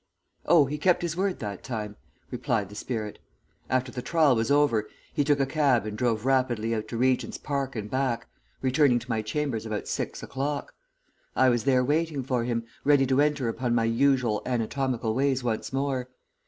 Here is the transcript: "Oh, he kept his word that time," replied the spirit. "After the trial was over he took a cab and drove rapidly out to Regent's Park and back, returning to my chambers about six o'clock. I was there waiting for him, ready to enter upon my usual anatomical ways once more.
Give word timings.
"Oh, 0.47 0.65
he 0.65 0.79
kept 0.79 1.03
his 1.03 1.15
word 1.15 1.37
that 1.41 1.61
time," 1.63 1.95
replied 2.31 2.69
the 2.69 2.75
spirit. 2.75 3.19
"After 3.69 3.91
the 3.91 4.01
trial 4.01 4.35
was 4.35 4.49
over 4.49 4.89
he 5.13 5.23
took 5.23 5.39
a 5.39 5.45
cab 5.45 5.85
and 5.85 5.95
drove 5.95 6.25
rapidly 6.25 6.73
out 6.73 6.87
to 6.87 6.97
Regent's 6.97 7.37
Park 7.37 7.75
and 7.75 7.87
back, 7.87 8.25
returning 8.63 8.97
to 8.97 9.09
my 9.11 9.21
chambers 9.21 9.63
about 9.63 9.87
six 9.87 10.23
o'clock. 10.23 10.73
I 11.35 11.49
was 11.49 11.65
there 11.65 11.85
waiting 11.85 12.23
for 12.23 12.45
him, 12.45 12.65
ready 12.83 13.05
to 13.05 13.21
enter 13.21 13.47
upon 13.47 13.75
my 13.75 13.83
usual 13.85 14.41
anatomical 14.43 15.13
ways 15.13 15.43
once 15.43 15.71
more. 15.71 16.09